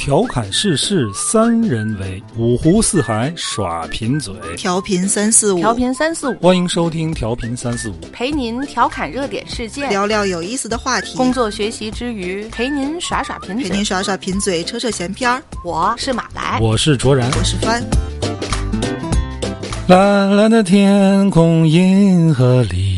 [0.00, 4.34] 调侃世事三人为，五湖四海耍贫嘴。
[4.56, 7.94] 调频三四五，调频三四五，欢迎收听调频三四五。
[8.10, 13.68] 陪您调侃热点事件，聊聊有意思的话题，工作学习之余陪您耍耍贫嘴。
[13.68, 15.42] 陪您耍耍贫嘴，扯扯闲篇儿。
[15.62, 17.84] 我是马来，我是卓然，我是帆。
[19.86, 22.89] 蓝蓝的天空，银河里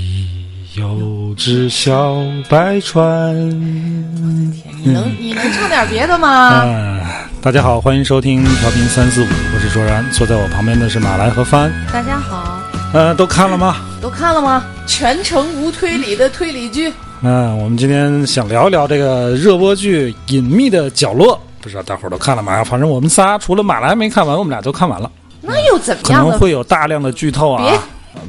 [0.74, 2.16] 有只小
[2.48, 3.04] 白船。
[3.04, 6.62] 我的天你能你能唱点别的吗？
[6.64, 6.98] 嗯，
[7.42, 11.70] 大家好，欢迎收听调频三四五，我是卓然，坐在我旁边的是马来和帆。
[11.92, 12.58] 大家好，
[12.94, 13.76] 呃，都看了吗？
[14.00, 14.64] 都看了吗？
[14.86, 16.90] 全程无推理的推理剧。
[17.20, 22.64] 嗯、我们今天想聊一聊这个热播剧《隐秘的角落》，不知道大伙儿都看了吗？
[22.64, 25.10] 反正我们仨除了马来没看完，我们俩都看完了。
[25.42, 26.30] 那又怎么样呢？
[26.30, 27.78] 能会有大量的剧透啊别。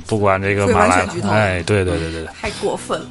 [0.08, 3.06] 不管这个马来哎，对对对对对，太过分了。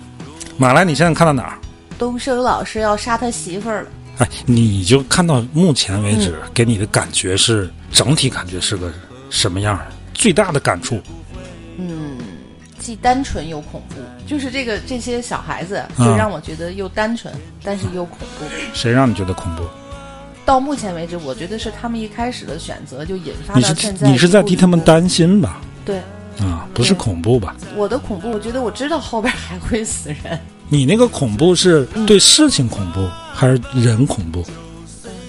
[0.56, 1.58] 马来，你现在看到哪儿？
[1.98, 3.88] 东升老师要杀他媳妇儿了。
[4.18, 8.92] 哎，你就看到目前为止，嗯给你的感觉是整体感觉是个
[9.30, 9.86] 什么样儿？
[10.12, 11.00] 最大的感触，
[11.78, 12.18] 嗯，
[12.78, 17.32] 既单纯又恐怖，就是这个这些小孩子，嗯就让我觉得又单纯，
[17.64, 18.44] 但是又恐怖。
[18.74, 19.64] 谁让你觉得恐怖？
[20.44, 24.08] 到目前为止，我觉得是他们一开始的选择就引发你是到现在。
[24.08, 24.78] 你是在替他们？
[24.80, 25.60] 担心吧？
[25.84, 26.00] 对，
[26.40, 27.54] 啊，不是恐怖吧？
[27.76, 30.38] 我的恐怖，我觉得我知道后边还会死人。
[30.68, 34.42] 你那个恐怖是嗯对事情恐怖，还是人恐怖？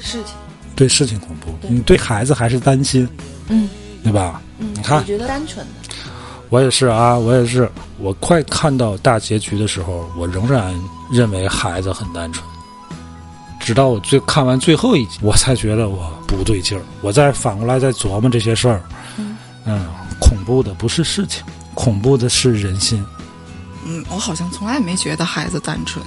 [0.01, 0.35] 事情，
[0.75, 3.07] 对事情恐怖，对你对孩子还是担心，
[3.49, 3.69] 嗯
[4.03, 4.41] 对吧？
[4.59, 5.71] 嗯，你看我觉得单纯的，
[6.49, 7.69] 我也是啊，我也是。
[7.99, 10.73] 我快看到大结局的时候，我仍然
[11.11, 12.45] 认为孩子很单纯。
[13.61, 16.83] 直到我最看完最后一集，我才觉得我不对劲儿。
[17.01, 18.81] 我再反过来再琢磨这些事儿，
[19.17, 19.85] 嗯嗯，
[20.23, 21.43] 恐怖的不是事情，
[21.73, 23.05] 恐怖的是人心。
[23.85, 26.03] 嗯，我好像从来没觉得孩子单纯。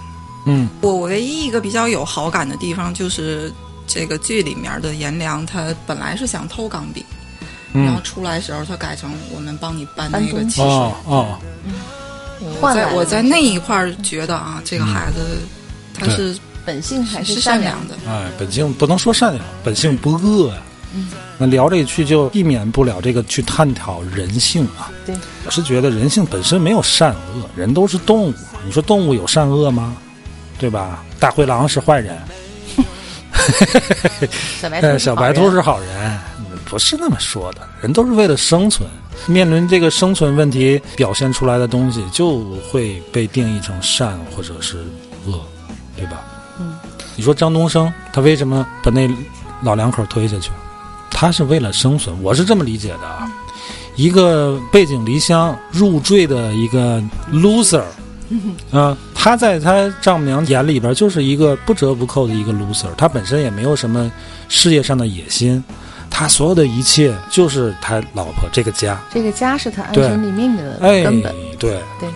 [0.46, 0.66] 嗯。
[0.80, 3.52] 我我唯一一个比较有好感的地方就是
[3.86, 7.04] 这个剧里面的颜良，他本来是想偷钢笔，
[7.72, 10.64] 然后嗯，出来时候他改成我们帮你搬那个汽水。
[10.64, 11.38] 哦哦，
[12.40, 15.38] 我换在我在那一块儿觉得啊，这个孩子
[15.92, 17.94] 他是本性还是善善良的。
[18.08, 20.62] 哎，本性不能说善良，本性不恶呀、
[20.94, 21.08] 嗯
[21.38, 24.90] 那聊这一句就避免不了这个去探讨人性啊。
[25.04, 25.14] 对，
[25.44, 28.34] 我是觉得人性本身没有善恶，人都是动物。
[28.64, 29.96] 你说动物有善恶吗？
[30.58, 31.04] 对吧？
[31.20, 32.18] 大灰狼是坏人，
[34.58, 36.18] 小白兔呃，小白兔是 是好人，
[36.64, 37.60] 不是那么说的。
[37.82, 38.88] 人都是为了生存，
[39.26, 44.78] 面临这个生存问题，表现出来的东西就会被定义成善或者是
[45.26, 45.44] 恶，
[45.94, 46.24] 对吧？
[46.58, 46.74] 嗯，
[47.14, 49.06] 你说张东升他为什么把那
[49.62, 50.50] 老两口推下去？
[51.18, 53.26] 他是为了生存，我是这么理解的啊。
[53.94, 57.80] 一个背井离乡入赘的一个 loser，
[58.70, 64.12] 啊、他在他丈母娘眼里边就是一个不折不扣的一个 loser，他本身也没有什么
[64.50, 65.64] 事业上的野心，
[66.10, 69.00] 他所有的一切就是他老婆这个家。
[69.10, 72.10] 这个家是他安身立命的哎根本。，对，对，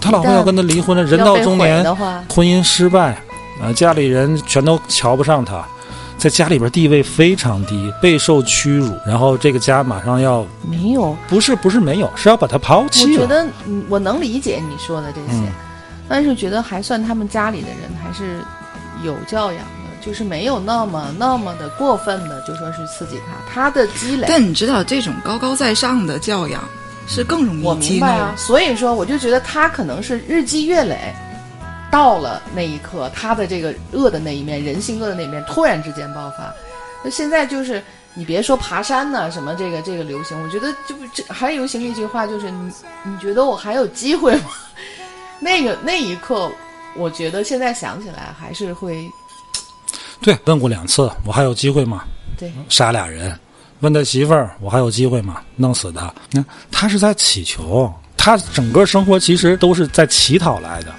[0.00, 1.84] 他老婆要跟他离婚了，人到中年，
[2.28, 3.16] 婚姻失败，
[3.62, 5.64] 啊，家里人全都瞧不上他，
[6.20, 11.16] 在家里边地位非常低，备受屈辱，然后这个家马上要没有。
[11.26, 13.22] 不是不是没有，是要把他抛我弃了。
[13.22, 15.52] 觉得嗯我能理解你说的这些，嗯
[16.06, 18.40] 但是觉得还算他们家里的人还是
[19.02, 24.26] 有教养的，就是没有那么那么的过分的，就说是刺激他，他的积累。
[24.28, 26.62] 但你知道，这种高高在上的教养
[27.06, 31.14] 是更容易激怒明白啊，所以说我就觉得他可能是日积月累，
[31.90, 36.52] 到了那一刻，他的这个恶的那一面，人性恶的那一面突然之间爆发。
[37.02, 37.82] 那现在就是
[38.14, 44.50] 你别说爬山呐、什么这个这个流行，我觉得就这还流行一句话，就是你你觉得我还有机会吗？
[45.40, 46.50] 那个那一刻，
[46.96, 49.10] 我觉得现在想起来还是会
[50.20, 52.04] 对，问过两次，我还有机会吗？
[52.38, 53.34] 对杀俩人，
[53.80, 55.40] 问他媳妇儿，我还有机会吗？
[55.56, 56.12] 弄死他。
[56.30, 60.92] 那他是在乞求，他整个生活其实都是在乞讨来的。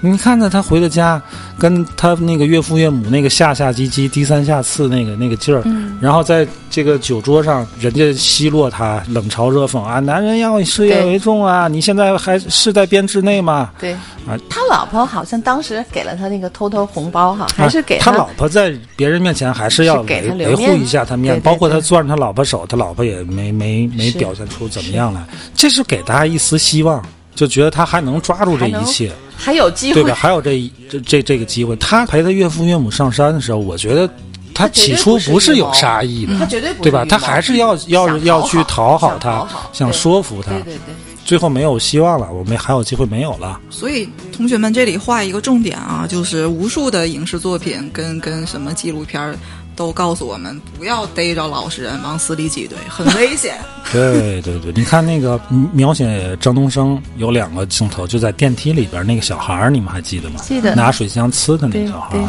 [0.00, 1.20] 你看着他回了家，
[1.58, 5.98] 跟他那个岳父岳母那个下下唧唧、低三下四那个那个劲儿，嗯。
[6.00, 13.70] 然后在这个酒桌上，人家奚落他，冷嘲热讽啊，男人要以事业为重啊，你现在还是在编制内吗？
[13.78, 13.92] 对。
[13.92, 14.38] 啊。
[14.48, 25.20] 他老婆好像当时给了他那个偷偷红包哈，还是给啊他老婆在别人面前还是要是给维维护一下他面子，对对包括他攥着他老婆手，他老婆也没没没表现出怎么样来，
[25.54, 27.02] 这是给大家一丝希望，
[27.34, 30.02] 就觉得他还能抓住这一切，还有机会。
[30.02, 30.14] 对吧？
[30.14, 34.10] 还有这一这这这个机会，他陪他岳父岳母上山的时候，我觉得
[34.52, 37.04] 他起初不是有杀意的，他绝对不对吧？
[37.08, 40.50] 他还是要要想要去讨好他想说服他。
[40.50, 40.94] 对，对对，
[41.24, 43.60] 最后没有希望了，我们还有机会没有了。
[43.70, 49.36] 所以同学们这里画一个重点啊，就是无数的影视作品跟跟什么纪录片儿
[49.78, 53.56] 都告诉我们不要逮着老实人往死里挤兑，很危险。
[53.92, 55.40] 对对对，你看那个
[55.72, 60.40] 描写张东升有两个镜头，就在电梯里边那个小孩儿，你们还记得吗？
[60.42, 62.28] 记得拿水枪呲的那个小孩儿。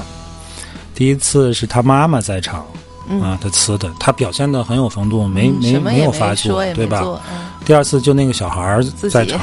[0.93, 2.63] 第一次是他妈妈在场，
[3.09, 7.01] 嗯啊，他呲的，他表现的很有风度，没没没有发作，对吧？
[7.33, 9.39] 嗯，第二次就那个小孩儿在场，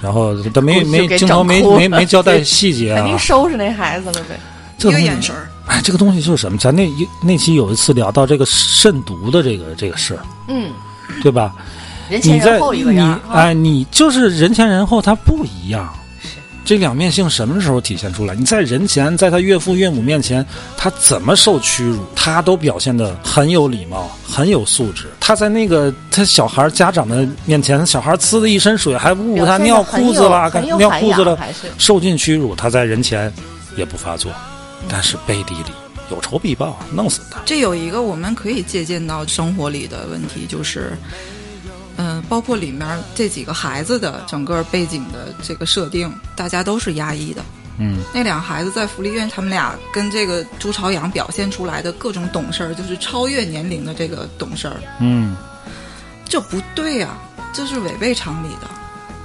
[0.00, 4.38] 然后他没没镜头没没没交代细节 肯定啊，收拾那孩子了呗。
[4.78, 6.58] 一个眼神儿，哎，这个东西就是什么？
[6.58, 10.70] 咱那一那期有一次聊到这个慎独的这个这个事儿，嗯，
[11.22, 11.54] 对吧？
[12.08, 13.42] 人前你在人后一个你样儿啊。
[13.42, 15.92] 哎，你就是人前人后，他不一样。
[16.64, 18.34] 这两面性什么时候体现出来？
[18.34, 20.44] 你在人前，在他岳父岳母面前，
[20.76, 25.06] 他怎么受屈辱，他都表现得很有礼貌，很有素质。
[25.20, 31.38] 他在那个他小孩家长的面前，小孩呲的一身水，还误他尿裤子了，尿裤子了，
[31.78, 32.52] 受尽屈辱。
[32.52, 33.32] 他在人前
[33.76, 34.32] 也不发作，
[34.88, 35.70] 但是背地里
[36.10, 37.40] 有仇必报，弄死他。
[37.44, 40.96] 这有一个我们可以借鉴到生活里的问题，就是，
[41.96, 47.42] 嗯、包括里面这几个孩子的整个背景的这个设定，大家都是压抑的。
[47.78, 55.36] 嗯，那俩孩子在福利院，他们俩跟这个朱朝阳表现出来的各种懂事儿，就是超越年龄的这个懂事儿，嗯，
[56.26, 57.18] 这不对呀、
[57.52, 58.70] 这是违背常理的。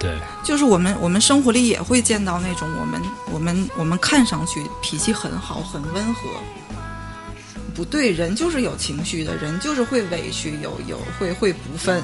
[0.01, 3.01] 对，就是我们我们生活里也会见到那种我们
[3.31, 6.21] 我们我们看上去脾气很好很温和，
[7.75, 12.01] 不对，人就是有情绪的，人就是会委屈，有有会会不忿，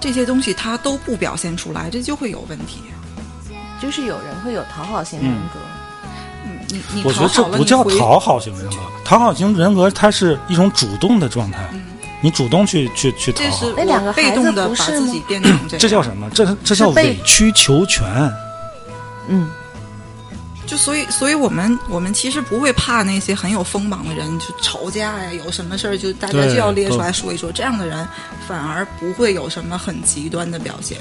[0.00, 2.80] 这些东西他都不表现出来，这就会有问题。
[3.82, 5.58] 就是有人会有讨好型人格，
[6.46, 11.68] 嗯，你你我觉得这不叫讨好型人格，讨好型人格它是一种主动的状态，
[12.24, 16.30] 你主动去去去讨好这是，那两个我被孩子动的把不是吗自己变成这样，这叫什么？
[16.30, 18.02] 这这叫委曲求全。
[19.28, 19.50] 嗯，
[20.66, 27.52] 就所以，所以我们我们其实不会怕那些很有锋芒的人，就吵架呀，有什么事儿就大家就要列出来说一说。
[27.52, 28.08] 这样的人
[28.48, 30.96] 反而不会有什么很极端的表现，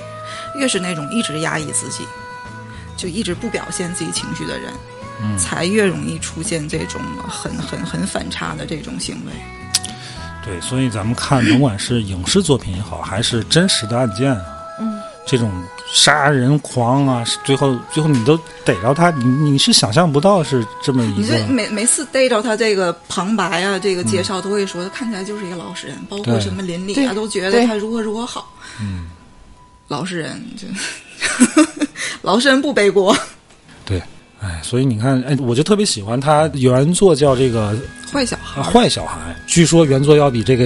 [0.59, 2.05] 越是那种一直压抑自己，
[2.97, 4.73] 就一直不表现自己情绪的人，
[5.21, 9.31] 嗯才越容易出现这种很很很反差的这种行为。
[10.45, 14.45] 对，所以咱们看，甭管是影视作品也好，还是真实的案件啊，
[14.79, 15.51] 嗯，这种
[15.93, 21.47] 杀人狂啊，最后最后你都逮着他，你你是想象不到是这么一个你这。
[21.47, 28.51] 每每次逮着他这个旁白啊，这个介绍都会说，看起来就是一个老实人，包括什么邻里对啊，都觉得他如何如何好。
[28.81, 29.09] 嗯，
[29.87, 30.67] 老实人就
[32.21, 33.21] 老实人不背锅，对，
[34.43, 37.73] 哎，所以你看，哎，我就特别喜欢他原作叫这个
[38.11, 40.65] 坏小孩啊坏小孩，据说原作要比这个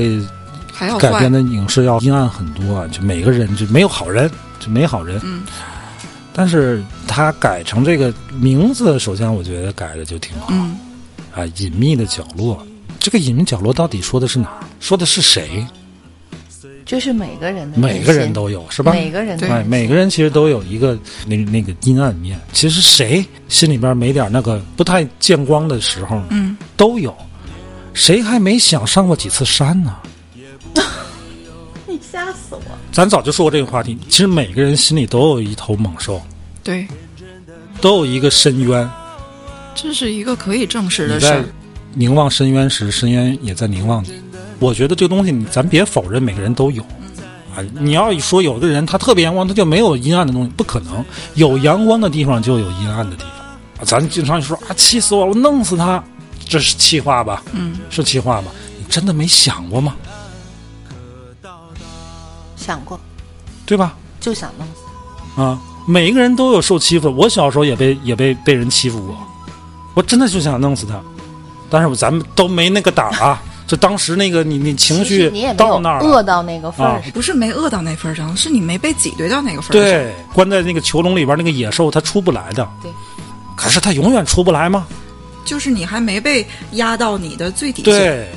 [0.74, 1.32] 还要改编。
[1.32, 4.30] 的影视要阴暗很多啊，就每个人就没有好人，
[4.60, 5.22] 就没好人。
[5.24, 5.44] 嗯，
[6.34, 10.76] 但是他改成这个名字，首先我觉得改的就挺好、嗯，
[11.36, 12.66] 啊，隐秘的角落。
[13.00, 14.66] 这个隐秘角落到底说的是哪儿？
[14.80, 15.66] 说的是谁？
[16.88, 18.94] 就是每个人的每个人都有是吧？
[18.94, 20.98] 每个人对哎，每个人其实都有一个
[21.28, 22.40] 那那个阴暗面。
[22.54, 27.14] 其实谁心里边没点那个不太见光的时候，嗯，都有。
[27.94, 29.98] 谁还没想上过几次山呢？
[31.86, 32.62] 你吓死我！
[32.92, 33.98] 咱早就说过这个话题。
[34.08, 36.22] 其实每个人心里都有一头猛兽，
[36.64, 36.88] 对，
[37.82, 38.90] 都有一个深渊。
[39.76, 41.44] 这是一个可以证实的事儿。
[41.94, 44.12] 凝望深渊时，深渊也在凝望你。
[44.60, 46.82] 我觉得这个东西，你咱别否认，每个人都有。
[47.56, 51.04] 啊，你要一说有的人他特别阳光，他就没有阴暗的东西，不可能。
[51.36, 53.32] 有阳光的地方就有阴暗的地方。
[53.80, 56.04] 啊咱经常说啊，气死我了，我弄死他，
[56.48, 57.44] 这是气话吧？
[57.52, 58.52] 嗯，是气话吧？
[58.78, 59.96] 你真的没想过吗？
[62.56, 63.00] 想过
[63.66, 63.96] 对吧？
[64.20, 67.12] 就想弄死，啊，每一个人都有受欺负的。
[67.12, 69.16] 我小时候也被也被被人欺负过，
[69.94, 71.00] 我真的就想弄死他，
[71.70, 73.42] 但是咱们都没那个胆儿啊。
[73.68, 77.02] 就当时那个你你情绪你也没有到那儿饿到那个份儿。
[77.14, 82.68] 不是没饿到那份儿上，是你没被挤兑到那个份儿上。，对，关在那个囚笼里边，那个野兽它出不来的。
[82.82, 82.90] 对，
[83.56, 84.88] 可是它永远出不来吗？
[85.46, 87.92] 就是你还没被压到你的最底下。
[87.92, 88.28] 对，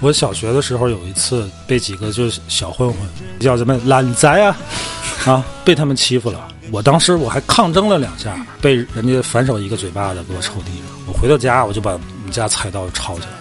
[0.00, 2.98] 我小学的时候有一次被几个就是小混混
[3.38, 4.56] 叫什么懒宅啊
[5.26, 6.48] 啊，被他们欺负了。
[6.70, 10.86] 我当时我还抗争了两下，被人家反手一个嘴巴子给我抽地上。
[11.06, 13.39] 我回到家我就把我们家菜刀抄起来了，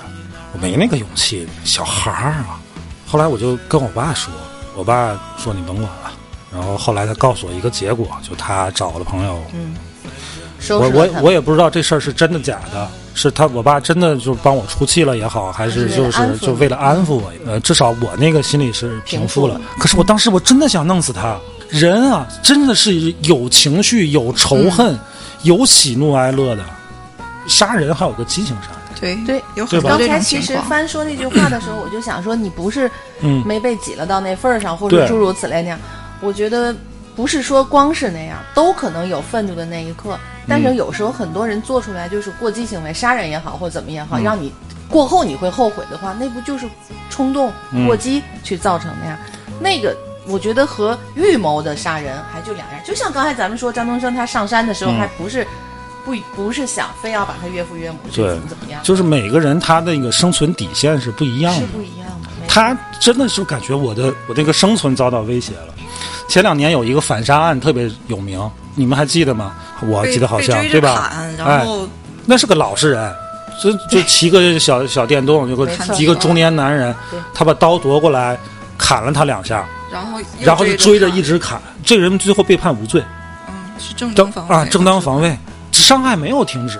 [0.53, 2.60] 我没那个勇气，小孩儿啊。
[3.08, 4.34] 后来我就跟我爸说，
[4.75, 6.12] 我爸说你甭管了。
[6.51, 9.75] 然后后来他告诉我一个结果，就他找了朋友嗯
[10.72, 19.62] 我我我也不知道这事儿是真的假的，是他我爸真的就帮我出气了也好，还是就是就为了安抚我，呃，至少我那个心里是平复了。
[19.77, 21.38] 可是我当时我真的想弄死他，
[21.70, 25.00] 人啊，真的是有情绪、有仇恨、
[25.44, 26.65] 有喜怒哀乐的。
[27.48, 30.41] 杀人还有个激情杀人，对对有很多刚才其。
[30.41, 32.89] 实帆说那句话的时候，我就想说，你不是
[33.22, 35.79] 嗯，没被挤了到那份儿上，或者诸如此类那样。
[36.22, 36.75] 我觉得
[37.15, 40.18] 不是说光是那样，都可能有愤怒的那一刻。
[40.48, 44.51] 但嗯是有时候很多人做出来就是过激行为，杀人也好，或怎么也好，嗯让你
[44.89, 46.68] 过后你会后悔的话，那不就是
[47.10, 49.20] 冲动嗯过激去造成的呀？
[49.60, 49.96] 那个
[50.27, 52.79] 我觉得和预谋的杀人还就两样。
[52.84, 55.46] 就像刚才咱们说张东升他上山的时候，嗯还不是
[56.10, 61.60] 不不是想非要把他岳父岳母去对怎么怎么样，就是每个人他的那个生存底线是不一样的。
[61.62, 62.30] 是不一样的。
[62.48, 65.74] 他真的是感觉我的我那个生存遭到威胁了。
[66.28, 68.39] 前两年有一个反杀案特别有名，
[68.75, 69.54] 你们还记得吗？
[69.82, 71.12] 我记得好像对吧？
[71.38, 71.88] 然后
[72.25, 73.13] 那是个老实人，
[73.62, 76.94] 就就骑个小小电动，有个一个中年男人，
[77.34, 78.38] 他把刀夺过来
[78.78, 81.62] 砍了他两下，然后然后就追着一直砍。
[81.84, 83.04] 这个人最后被判无罪，
[83.48, 85.38] 嗯是正正当防卫啊正当防卫，
[85.89, 86.79] 伤害没有停止。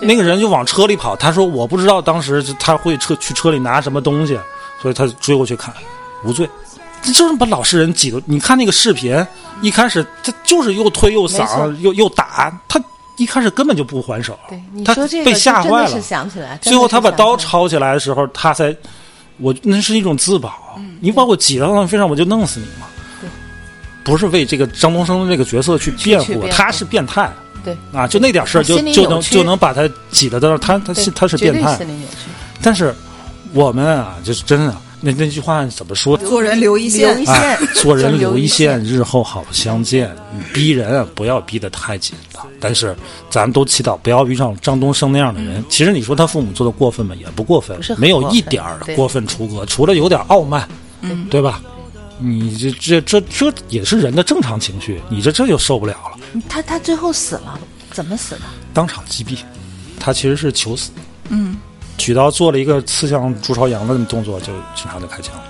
[0.00, 4.38] 那个人就往车里跑，他说我不知道当时他会车去车里拿什么东西，
[4.80, 5.74] 所以他追过去看，
[6.24, 6.48] 无罪。
[7.02, 8.22] 这就是把老实人挤的。
[8.26, 9.26] 你看那个视频，
[9.60, 12.80] 一开始他就是又推又搡又又打，他
[13.16, 14.38] 一开始根本就不还手。
[14.48, 16.00] 对你他说这个被吓坏了
[16.62, 17.68] 最后他把刀抄。
[17.68, 18.72] 起来的时候，他才，
[19.38, 20.54] 我那是一种自保。
[20.76, 22.86] 嗯你把我挤到那非上，我就弄死你嘛。
[24.04, 27.28] 不是为这个张东升这个角色去辩护他是变态
[27.64, 28.06] 对，啊！
[28.06, 31.78] 就那点事儿就就能就能把他挤得到那，他他是他是变态。
[32.62, 32.94] 但是
[33.52, 36.16] 我们啊，就是真的，那那句话怎么说？
[36.18, 37.24] 做人留一线
[37.74, 40.14] 做人留一线 线，日后好相见。
[40.52, 42.40] 逼人啊，不要逼得太紧了。
[42.60, 42.94] 但是
[43.30, 45.64] 咱们都祈祷不要遇上张东升那样的人。
[45.68, 47.14] 其实你说他父母做的过分吗？
[47.20, 50.68] 也不过分没有一点儿过分出格，除了有点傲慢，
[51.00, 51.60] 嗯对吧？
[52.18, 57.58] 你这这这这也是人的正常情绪，你这这就受不了了，他他最后死了，
[57.90, 58.42] 怎么死的？
[58.72, 59.38] 当场击毙。
[59.96, 60.90] 他其实是求死，
[61.30, 61.56] 嗯，
[61.96, 65.42] 举刀做了一个刺向朱朝阳的动作，就警察就开枪了。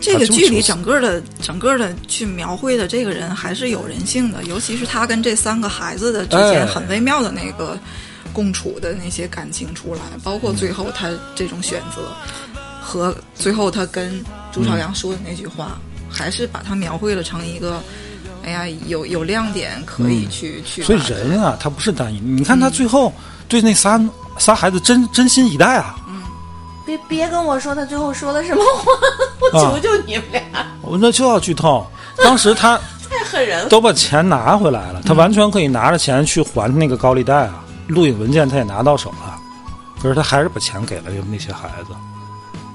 [0.00, 7.78] 这个剧里整个的整个的去描绘的这个人还是有人性的，尤其是他跟这三个孩子的之间哎很微妙的那个
[8.32, 12.10] 共处的那些感情出来，包括最后他这种选择
[12.80, 15.78] 和最后他跟朱朝阳说的那句话，
[16.10, 17.80] 还是把他描绘了成一个。
[18.42, 22.18] 哎呀，有有亮点可以去、去所，以人啊，他不是单一。
[22.20, 23.12] 你看他最后
[23.48, 24.00] 对那仨
[24.38, 25.96] 仨孩子真真心以待啊！
[26.08, 26.22] 嗯
[26.86, 28.92] 别别跟我说他最后说了什么话，
[29.52, 30.42] 我啊求求你们俩，
[30.80, 31.86] 我那就要剧透。
[32.24, 32.80] 当时他
[33.10, 33.68] 太狠人了。
[33.68, 37.62] 都把钱拿回来了，他完全可以拿着钱去还那个高利贷啊。
[37.88, 39.38] 录影文件他也拿到手了，
[40.02, 41.92] 可是他还是把钱给了那些孩子。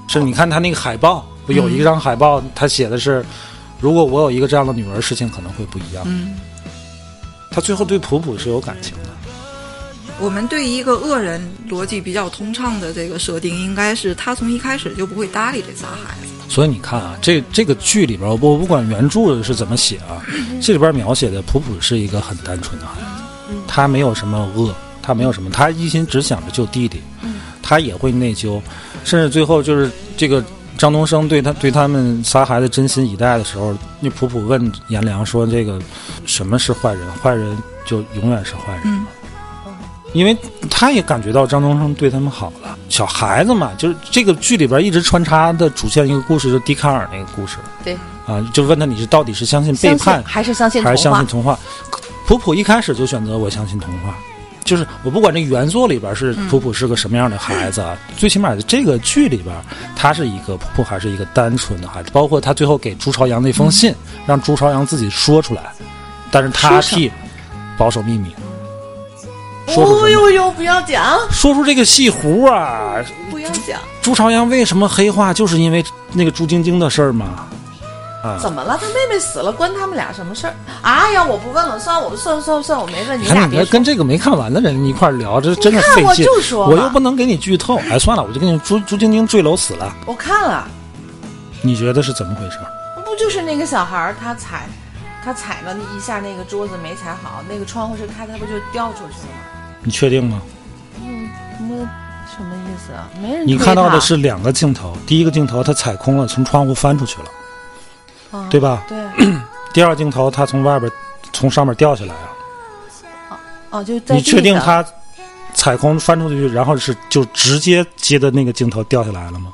[0.08, 3.24] 是，你看他那个海报，不有一张海报，他写的是：
[3.80, 6.04] 如果我有一个这样的女儿，事情可能会不一样。
[6.06, 6.34] 嗯，
[7.50, 9.10] 他最后对普普是有感情的。
[10.18, 16.32] 我们对一个恶人逻辑比较通畅的这个设定，应该是他从一开始就不会搭理这仨孩子。
[16.48, 20.24] 所以你看啊，这这个剧里边，我不管原著是怎么写啊，
[20.62, 27.02] 这里边描写的普普是一个很单纯的孩子，他没有什么恶，他没有什么，他一心只想着救弟弟，
[27.62, 28.58] 他也会内疚，
[29.06, 30.44] 甚至最后就是这个
[30.76, 35.80] 张东升对他对他们仨孩子真心以待的时候，那普普问颜良说：“这个
[36.26, 37.10] 什么是坏人？
[37.22, 38.82] 坏人就永远是坏人。
[38.84, 39.06] 嗯
[40.12, 40.34] 因为
[40.70, 42.78] 他也感觉到张东升对他们好了。
[42.88, 47.94] 小孩子嘛，就是这个剧里边一直穿插的主线一个故事，就是笛卡尔那个故事对，
[48.24, 51.26] 啊，就问他你是到底是相信背叛还是相信还是相信？
[51.26, 51.58] 童话？
[52.26, 54.16] 普普一开始就选择我相信童话，
[54.66, 59.54] 就是我不管这原作里边是普普是个什么样的孩子，啊， 最起码这个剧里边
[59.94, 63.94] 他是一个普普还是一个单纯的孩子，包括他最后给朱朝阳那封信，
[64.26, 65.72] 让朱朝阳自己说出来，
[66.30, 67.10] 但是他替
[67.78, 68.34] 保守秘密。
[69.68, 72.96] 哦呦呦，不要讲，说出这个戏胡啊！
[73.30, 77.48] 不要讲，朱朝阳为什么黑化，就是因为那个朱晶晶的事儿嘛。
[78.22, 78.78] 啊，怎么了？
[78.80, 80.54] 他妹妹死了，关他们俩什么事儿？
[80.82, 83.84] 哎呀，我不问了，算了，我算了算了算了，我没问，你俩别跟。
[83.84, 86.14] 这个没看完的人一块聊，这真的费劲我。
[86.14, 87.76] 就说我又不能给你剧透。
[87.88, 90.66] 哎，算了，我就跟你朱朱晶晶坠楼死了，我看了，
[91.62, 92.58] 你觉得是怎么回事？
[93.04, 94.66] 不就是那个小孩儿他踩，
[95.24, 99.78] 他踩了一下那个桌子没踩好，那个窗户是开，他不就掉出去了吗？
[99.84, 100.42] 你确定吗？
[101.00, 101.88] 嗯，什么
[102.36, 103.08] 什么意思啊？
[103.22, 107.28] 没人你看到的是两个镜头，第一个镜头他踩空了，从窗户翻出去了，
[108.36, 108.84] 啊对吧？
[108.88, 108.96] 对，
[109.72, 110.90] 第二个镜头他从外边
[111.32, 112.30] 从上面掉下来了。
[113.70, 114.84] 哦，就在你确定他
[115.54, 119.52] 踩空翻出去，然后是就直接接的那个镜头掉下来了吗？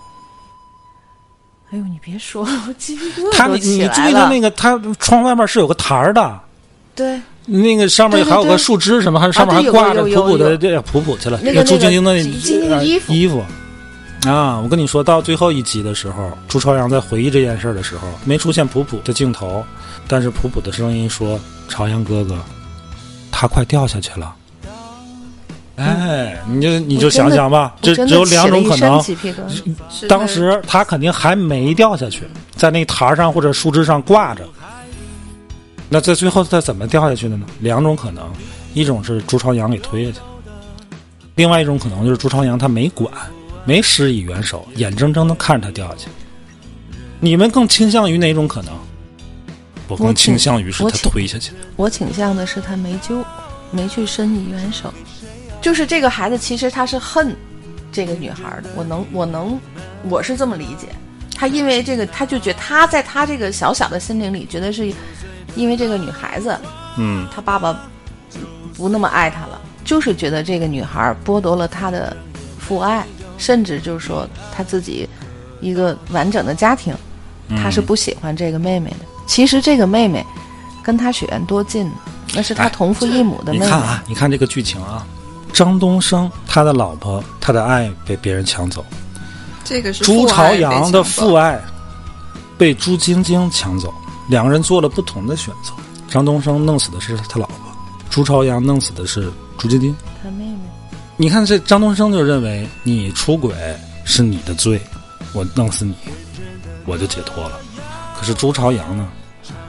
[1.73, 4.03] 哎呦，你别说，我鸡皮疙瘩他你都起你注。
[4.03, 6.39] 意到那个他窗外面是有个台儿的，
[6.95, 12.19] 对，那个上面对对还有个树枝什么，还上面还挂着普普的有这普普去了，那个朱晶晶的
[12.85, 13.43] 衣服衣服
[14.27, 14.59] 啊！
[14.61, 19.65] 我跟你说到最后一集的时候，朱朝阳在回忆这件事儿的时候，没出现普普的镜头，
[20.07, 21.39] 但是普普的声音说
[21.69, 22.39] ：“朝阳哥哥，
[23.31, 24.35] 他快掉下去了。”
[25.75, 29.03] 哎，你就你就想想吧，这只有两种可能。
[30.09, 32.23] 当时他肯定还没掉下去，
[32.55, 34.45] 在那台上或者树枝上挂着。
[35.89, 37.47] 那在最后他怎么掉下去的呢？
[37.59, 38.31] 两种可能，
[38.75, 40.19] 一种是朱朝阳给推下去，
[41.35, 43.11] 另外一种可能就是朱朝阳他没管，
[43.65, 46.09] 没施以援手，眼睁睁的看着他掉下去。
[47.21, 48.73] 你们更倾向于哪种可能？
[49.89, 51.59] 我更倾倾向于是他推下去的。
[51.77, 53.23] 我倾向的是他没救，
[53.71, 54.93] 没去伸以援手。
[55.61, 57.37] 就是这个孩子其实他是恨
[57.93, 59.61] 这个女孩的，我能我能
[60.09, 60.89] 我是这么理解。
[61.37, 64.93] 他因为这个，他就觉得他在他这个小小的心灵里，觉得是
[65.55, 66.57] 因为这个女孩子，
[66.97, 67.79] 嗯，他爸爸
[68.75, 72.17] 不那么爱他了，就是觉得这个女孩剥夺了他的
[72.59, 73.05] 父爱，
[73.43, 75.09] 甚至就是说他自己
[75.61, 76.95] 一个完整的家庭，
[77.57, 79.07] 他是不喜欢这个妹妹的。
[79.27, 80.25] 其实这个妹妹
[80.83, 81.93] 跟他血缘多近呢，
[82.35, 83.65] 那是他哎同父异母的妹妹。
[83.65, 85.05] 你看啊，你看这个剧情啊，
[85.53, 88.85] 张东升他的老婆，他的爱被别人抢走。
[89.65, 91.61] 这个是朱朝阳的父爱
[92.57, 93.93] 被朱晶晶抢走，
[94.29, 95.73] 两个人做了不同的选择。
[96.09, 97.57] 张东升弄死的是他老婆，
[98.11, 99.95] 朱朝阳弄死的是朱晶晶。
[100.23, 100.42] 他妹妹，
[101.17, 103.55] 你看这张东升就认为你出轨
[104.05, 104.81] 是你的罪，
[105.33, 105.95] 我弄死你，
[106.85, 107.61] 我就解脱了。
[108.19, 109.09] 可是朱朝阳呢，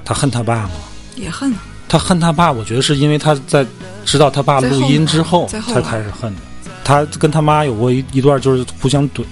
[0.05, 0.71] 他恨他爸吗？
[1.15, 1.53] 也恨，
[1.87, 3.65] 他恨他爸，我觉得是因为他在
[4.05, 6.41] 知道他爸录音之后才开始恨的。
[6.83, 9.23] 他跟他妈有过一一段就是互相怼，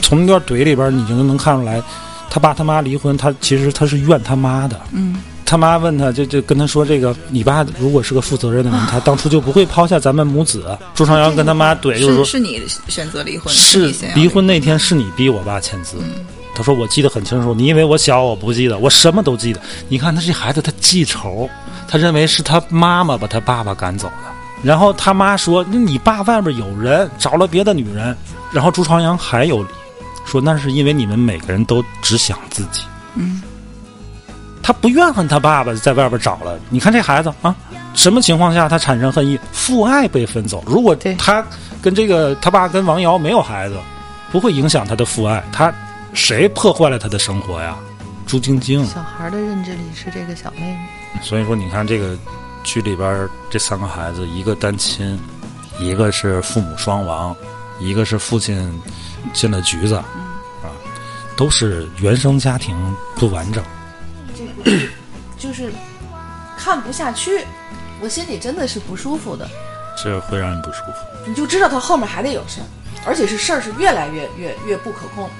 [0.00, 1.82] 从那段怼里边你就能看出来，
[2.30, 4.80] 他爸他妈离婚，他其实他是怨他妈的。
[4.92, 10.76] 嗯，他妈问他，就就跟他说这个，你爸如果是个负责任的人，他当初就不会抛下咱们母子。
[10.94, 15.96] 朱朝阳跟他妈怼，就是说是是你选择离婚，是离婚那天是你逼我爸签字。
[16.54, 19.60] 他说我记得很清楚，你以为我小我不记得，我什么都记得。
[19.88, 21.48] 你看他这孩子，他记仇，
[21.88, 24.30] 他认为是他妈妈把他爸爸赶走的。
[24.62, 28.16] 然后他妈说：“那你爸外边有人，找了别的女人。”
[28.50, 29.68] 然后朱朝阳还有理，
[30.24, 32.82] 说那是因为你们每个人都只想自己。
[33.14, 33.42] 嗯，
[34.64, 36.58] 他不怨恨他爸爸在外边找了。
[36.70, 37.54] 你看这孩子啊，
[37.92, 39.38] 什么情况下他产生恨意？
[39.52, 40.64] 父爱被分走。
[40.66, 41.44] 如果对他
[41.82, 43.78] 跟这个他爸跟王瑶没有孩子，
[44.32, 45.44] 不会影响他的父爱。
[45.52, 45.70] 他
[46.14, 47.76] 谁破坏了他的生活呀？
[48.26, 48.82] 朱晶晶。
[48.86, 50.78] 小孩的认知里是这个小妹妹。
[51.20, 52.16] 所以说，你看这个
[52.62, 55.20] 剧里边儿这三个孩子，一个单亲，
[55.78, 57.36] 一个是父母双亡，
[57.78, 58.72] 一个是父亲
[59.34, 60.72] 进了局子，啊，
[61.36, 62.74] 都是原生家庭
[63.14, 63.62] 不完整。
[65.38, 65.72] 就是
[66.56, 67.44] 看不下去，
[68.00, 69.48] 我心里真的是不舒服的。
[70.02, 71.26] 这会让人不舒服。
[71.26, 72.66] 你就知道他后面还得有事儿，
[73.06, 75.30] 而且是事儿是越来越越越不可控，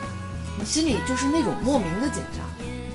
[0.59, 2.45] 你心里就是那种莫名的紧张。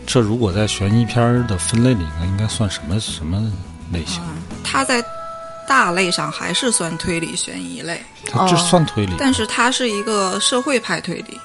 [0.07, 3.51] 这如果在悬疑片儿的分类里面，应该算什么什么
[3.91, 4.21] 类型？
[4.63, 5.03] 它在
[5.67, 9.13] 大类上还是算推理悬疑类，它这算推理？
[9.19, 11.39] 但是它是一个社会派推理。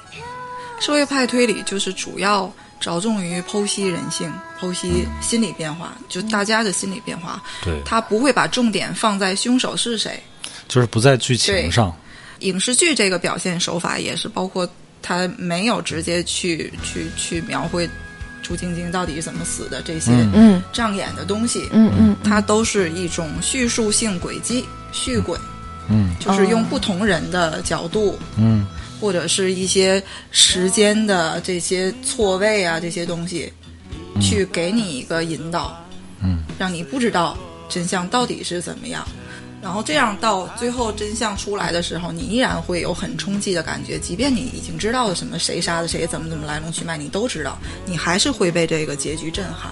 [0.79, 7.41] 社会派推理就是主要着重于剖析人性、剖析心理变化，就大家的心理变化。
[7.63, 10.21] 对，他不会把重点放在凶手是谁。
[10.67, 11.95] 就是不在剧情上。
[12.39, 14.67] 影视剧这个表现手法也是包括
[15.01, 17.89] 他没有直接去去去描绘
[18.43, 25.39] 朱晶晶到底是怎么死的这些嗯嗯障眼的东西，嗯嗯，它都是一种叙述性轨迹、续轨，
[25.89, 28.19] 嗯就是用不同人的角度。
[28.37, 28.67] 嗯
[29.05, 33.53] 或者是一些时间的这些错位啊，这些东西，
[34.19, 35.79] 去给你一个引导，
[36.23, 37.37] 嗯，让你不知道
[37.69, 39.07] 真相到底是怎么样。
[39.61, 49.71] 然后这样到最后真相出来的时候，你依然会有很冲击的感觉，即便你已经知道了什么谁杀的谁，怎么怎么来龙去脉，你都知道，你还是会被这个结局震撼。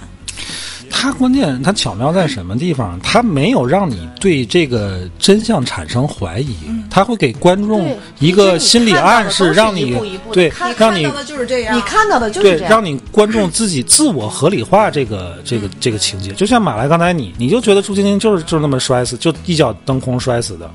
[0.95, 2.97] 他关键他巧妙在什么地方？
[3.01, 6.55] 他没有让你对这个真相产生怀疑，
[6.89, 9.97] 他会给观众一个心理暗示，让你
[10.31, 16.31] 对看你让你看到的就是这样，你看到的就是这样，让你观众自己自我合理化这个这个这个情节。
[16.31, 20.71] 就像马来刚才你，你就觉得朱晶晶就是就是那么摔死，就一脚蹬空摔死的。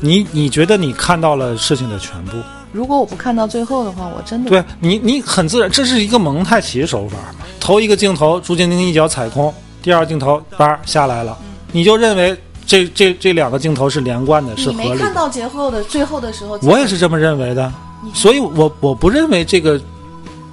[0.00, 2.36] 你你觉得你看到了事情的全部？
[2.72, 7.45] 如果我不看到最后的话，我真的对你，你很自然，这是一个蒙太奇手法嘛。
[7.66, 9.52] 头一个镜头，朱晶晶一脚踩空，
[9.82, 11.36] 第二镜头叭下来了，
[11.72, 14.84] 你就认为这这这两个镜头是连贯的，是合理的。
[14.84, 17.72] 你没看到节后的最后的时候，我也是这么认为的，
[18.14, 19.80] 所以我我不认为这个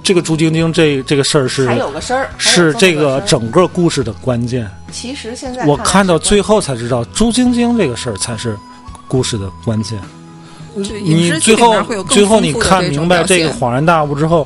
[0.02, 4.68] 这个朱晶晶这这个事儿是还有个事儿，是这个整个故事的关键。
[4.90, 8.58] 其实现在我看到最后，才知道，朱晶晶这个事儿才是
[9.06, 10.00] 故事的关键。
[10.74, 14.44] 你最后最后你看明白这个恍然大悟之后，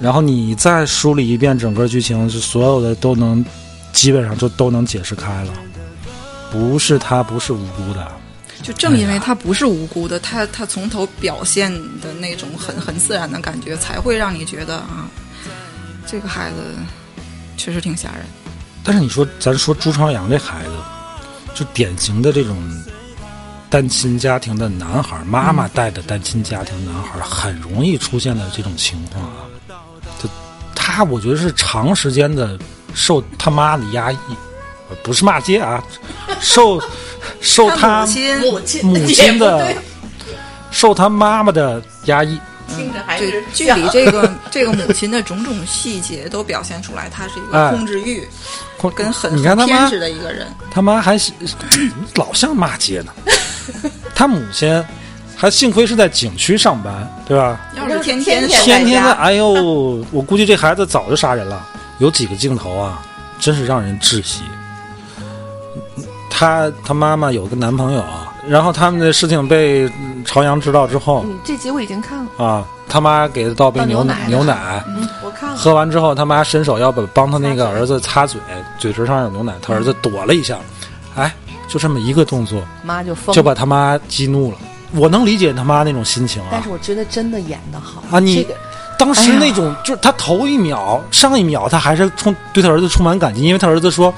[0.00, 3.44] 然后你再梳理一遍整个剧情，就所有的都能
[3.92, 5.52] 基本上就都能解释开了。
[6.50, 8.10] 不是他不是无辜的，
[8.62, 15.06] 就正因为他不是无辜的，他他从头表现的那种很很自然的感觉，才会让你觉得啊，
[16.06, 16.56] 这个孩子
[17.56, 18.24] 确实挺吓人。
[18.82, 20.70] 但是你说咱说朱朝阳这孩子，
[21.54, 22.56] 就典型的这种
[23.68, 29.46] 单亲家庭的男孩，妈妈带的单亲家庭男孩，很容易出现的这种情况啊。
[30.90, 32.58] 就他，我觉得是长时间的
[32.94, 34.18] 受他妈的压抑，
[34.88, 35.82] 呃不是骂街啊，
[36.40, 36.80] 受
[37.40, 39.74] 受他母亲母亲母亲的，
[40.70, 42.38] 受他妈妈的压抑。
[42.76, 48.26] 听着还对是剧里这个 这个母亲的种种细节都表现出来，她是一哎个控制欲
[48.76, 50.46] 控跟很你看他妈很偏执的一个人。
[50.70, 51.32] 他妈还是
[52.14, 53.12] 老像骂街呢。
[54.14, 54.84] 他母亲
[55.40, 57.58] 还幸亏是在景区上班，对吧？
[57.74, 59.48] 要是天天天天天的，哎呦，
[60.10, 61.66] 我估计这孩子早就杀人了。
[61.96, 63.00] 有几个镜头啊，
[63.38, 64.42] 真是让人窒息。
[66.28, 68.04] 他他妈妈有个男朋友，
[68.46, 75.56] 然后他们的事情被嗯朝阳知道之后嗯，这集我已经看了，啊，他妈给他倒杯牛奶，牛奶嗯，我看了。
[75.56, 78.40] 喝完之后，他妈伸手要把帮他那个擦嘴儿子擦嘴，
[78.78, 80.58] 嘴唇上有牛奶，他儿子躲了一下，
[81.16, 81.34] 哎，
[81.66, 84.58] 就这么一个动作，妈就疯就把他妈激怒了。
[84.92, 86.48] 我能理解他妈那种心情啊。
[86.52, 88.02] 但是，我觉得真的演的好。
[88.10, 88.54] 啊你这个
[88.98, 94.12] 当时那种、就是他头一秒、上一秒他还是充对他儿子充满感激，因为他儿子说：“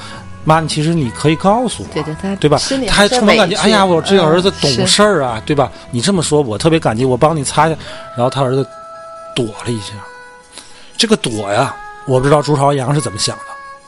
[0.45, 2.59] 妈，你其实你可以告诉我，对对他对吧？”
[2.89, 5.71] 他还充满感激，哎呀，我这个儿子嗯懂事儿啊，对吧？
[5.93, 7.79] 你这么说，我特别感激，我帮你擦一下。
[8.17, 8.67] 然后他儿子
[9.37, 9.93] 躲了一下，
[10.97, 11.73] 这个躲呀，
[12.07, 13.43] 我不知道朱朝阳是怎么想的，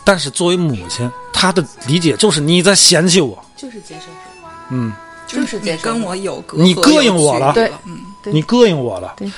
[0.05, 4.07] 但是作为母亲，她的理解就是你在嫌弃我，就是接受。
[4.40, 4.53] 不了。
[4.70, 4.92] 嗯，
[5.35, 9.14] 就是接受你跟我有隔你膈应我了对嗯，对你膈应我了。
[9.16, 9.31] 对，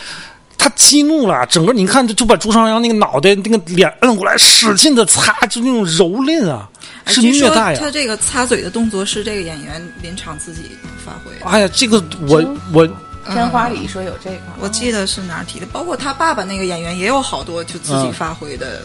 [0.59, 6.69] 他激怒了，整个你看，就就把朱朝阳那个脑袋、那个脸摁过来，使劲的擦，就那种蹂躏啊，
[7.07, 7.79] 是虐待啊！
[7.79, 10.63] 他这个擦嘴的动作是这个演员临场自己
[11.05, 11.47] 发挥的。
[11.47, 12.87] 哎呀，这个我我
[13.33, 18.83] 天花里说有这个，我记得是哪儿提的，包括他爸爸那个演员也有好多就自己嗯发挥的。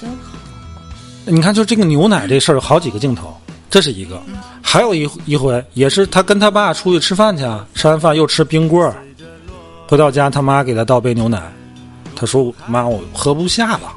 [0.00, 0.36] 真好。
[1.26, 3.36] 你看，就这个牛奶这事儿，有好几个镜头，
[3.70, 4.20] 这是一个，
[4.60, 8.96] 还有一一回也是他跟他爸出去吃饭去啊，吃完饭又吃冰棍儿，
[9.86, 11.40] 回到家他妈给他倒杯牛奶，
[12.16, 13.92] 他说妈我喝不下了，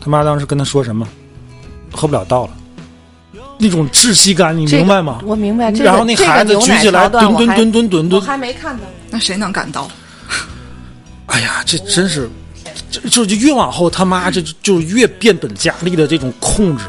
[0.00, 1.06] 他妈当时跟他说什么，
[1.92, 2.52] 喝不了倒了，
[3.58, 5.20] 那种窒息感你明白吗？
[5.24, 5.70] 我明白。
[5.70, 8.84] 这个然后那孩子举起来蹲蹲蹲蹲蹲我蹲，还没看到。
[9.10, 9.90] 那谁能赶到？
[11.26, 12.30] 哎呀，这真是，
[12.90, 16.84] 就就就越往后他妈这就就越变本加厉的这种控制。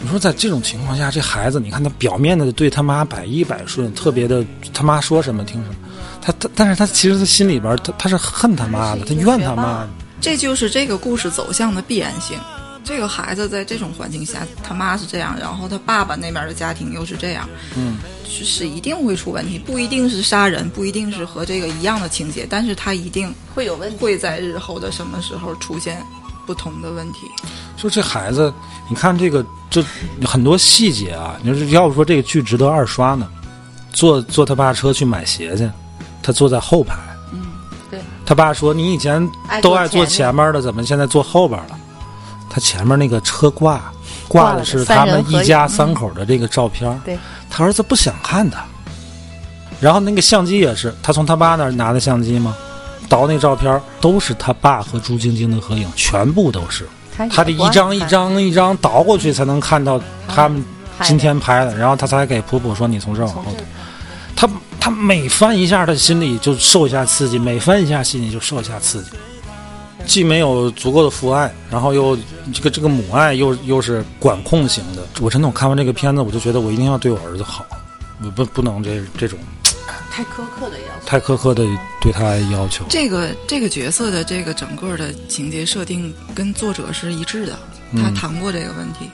[0.00, 5.74] 你说在这种情况下，这孩子，你看他表面的对他妈百依百顺，特别的他妈说什么听什么，
[6.20, 9.88] 他他，但是他其实他心里边他他是恨他妈的，他怨他妈的。
[10.20, 12.38] 这就是这个故事走向的必然性。
[12.84, 23.96] 这个孩子在这种环境下，他妈是这样，然后他爸爸那边的家庭又是这样，嗯，是是一定会出问题，不一定是杀人，不一定是和这个一样的情节，但是他一定会有问题。
[23.98, 26.02] 会在日后的什么时候出现
[26.48, 27.30] 不同的问题。
[27.76, 28.50] 就这孩子，
[28.88, 29.84] 你看这个这
[30.24, 33.28] 很多细节啊，你说要不说这个剧值得二刷呢？
[33.92, 35.70] 坐坐他爸车去买鞋去，
[36.22, 36.96] 他坐在后排。
[37.32, 37.42] 嗯，
[37.90, 39.20] 对，他爸说：“你以前
[39.60, 41.78] 都爱坐前前面的，怎么现在坐后边了？”
[42.48, 43.92] 他前面那个车挂
[44.26, 46.98] 挂的是他们一家三口的这个照片。
[47.04, 47.18] 对，
[47.50, 48.64] 他儿子不想看他。
[49.80, 52.56] 然后那个相机也是他从他爸那儿拿的相机吗？
[53.08, 56.86] 倒那照片都是他爸和朱晶晶的合影，全部都是。
[57.30, 60.64] 他得一张一张一张倒过去才能看到他们
[61.02, 63.66] 今天拍的，然后他才给普普说：“你从这儿往后从这儿
[64.36, 69.10] 他他每翻一下，他心里就受一下刺激；每翻一下，心里就受一下刺激。
[70.06, 72.16] 既没有足够的父爱，然后又
[72.54, 75.02] 这个这个母爱又又是管控型的。
[75.20, 77.66] 我真的，我看完这个片子，我就觉得我一定要对我儿子好，
[78.24, 79.36] 我不不能这这种
[80.18, 81.06] 太苛刻的要求。
[81.06, 81.64] 太苛刻的
[82.00, 82.84] 对他要求。
[82.88, 87.56] 这个这个角色的这个整个的情节设定跟作者是一致的，
[87.92, 89.08] 他嗯谈过这个问题，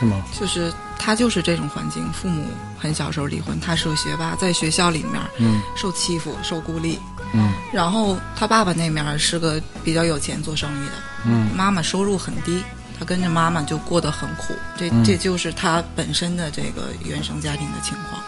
[0.00, 0.20] 是吗？
[0.36, 2.42] 就是他就是这种环境，父母
[2.76, 6.98] 很小时候离婚，他是个学霸，在学校里面嗯受欺负、受孤立，
[7.32, 10.92] 嗯然后他爸爸那面是个比较有钱做生意的，
[11.26, 12.60] 嗯妈妈收入很低，
[12.98, 18.20] 他跟着妈妈就过得很苦，这嗯这就是他本身的这个原生家庭的情况。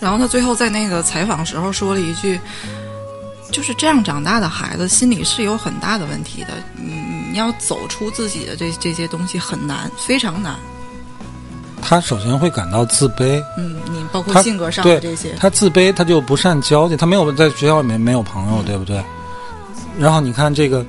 [0.00, 2.40] 然后他最后在那个采访时候说了一句
[3.50, 6.54] ：“就是这样长大的孩子，心里是有很大的问题的。
[6.76, 6.94] 你，
[7.32, 10.54] 你要走出自己的这这些东西很难，非常难。
[11.80, 19.02] 他首先会感到自卑，嗯，你包括性格上的这些，他自卑，他就不善交际，他没有在学校里面没有朋友，对不对？
[19.98, 20.84] 然后你看这个，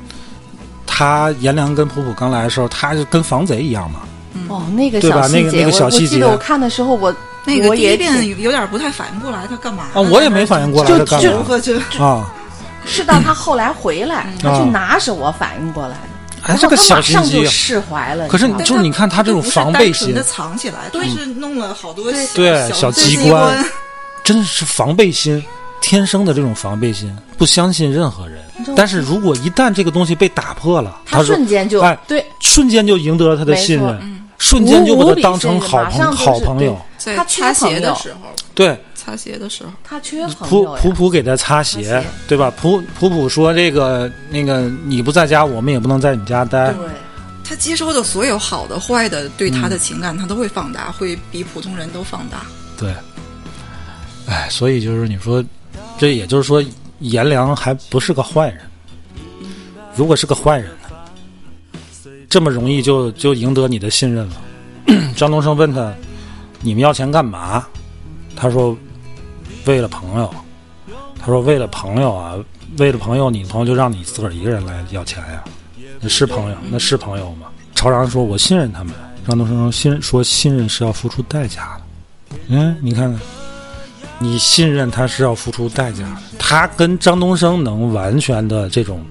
[0.86, 4.02] 他颜良跟普普刚来的时候，他就跟防贼一样嘛，
[4.50, 7.16] 哦，那个对吧小细节，那个那个小细节我我记得我看的时候，我
[7.46, 12.30] 那个第一遍有点不太反应过来，他干嘛啊，我也没反应过来就就嘛和这啊。
[12.86, 16.54] 是到他后来回来，他去啊拿手我反应过来的。
[16.54, 18.28] 哎，这个他马上小心机释怀了。
[18.30, 23.64] 可是就是你看他这种防备心的藏起来，都是弄了好多小对小小机关
[24.24, 25.44] 真的是防备心，
[25.82, 28.40] 天生的这种防备心，不相信任何人。
[28.76, 36.80] 但是如果一旦这个东西被打破了，他说瞬间就哎对瞬间就赢得了他的信任，瞬间就把他当成好朋好朋友。
[37.00, 42.54] 在他缺擦鞋的时候，对，擦鞋的时候，他缺朋普友普普普给他擦擦鞋鞋，对吧？
[42.58, 46.72] 普普普说这个那个你不在家，我们也不能在你家待。
[46.74, 46.88] 对，
[47.44, 52.46] 他接收的所有好的、坏的对他的嗯情感，他都会放大，会比普通人都放大。
[52.78, 52.94] 对，
[54.28, 55.44] 哎，所以就是你说，
[55.98, 56.64] 这也就是说，
[57.00, 58.60] 颜良还不是个坏人。
[59.96, 61.00] 如果是个坏人呢，
[62.30, 64.36] 这么容易就就赢得你的信任了。
[65.16, 65.94] 张东升问他
[66.62, 67.66] ：“你们要钱干嘛？”
[68.36, 68.78] 他说
[69.66, 70.34] ：“为了朋友。”
[71.20, 72.34] 他说：“为了朋友啊，
[72.78, 75.44] 为了朋友，你朋友就让你自个儿一个人来要钱呀？
[76.00, 78.94] 那是朋友，那是朋友吗？”朝阳说：“我信任他们。”
[79.28, 81.82] 张东升说：“信说信任是要付出代价的。”
[82.48, 83.20] 嗯，你看看，
[84.18, 86.18] 你信任他是要付出代价的。
[86.38, 89.04] 他跟张东升能完全的这种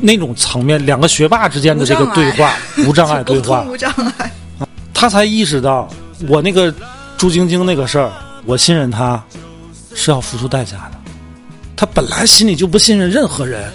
[0.00, 2.54] 那种层面，两个学霸之间的这个对话，
[2.86, 4.30] 无障碍对话， 无障碍。
[4.92, 5.88] 他才意识到
[6.26, 6.74] 我那个
[7.16, 8.12] 朱晶晶那个事儿，
[8.44, 9.22] 我信任他
[9.94, 10.92] 是要付出代价的。
[11.76, 13.72] 他本来心里就不信任任何人，